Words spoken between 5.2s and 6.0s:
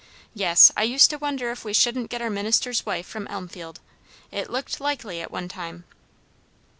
at one time."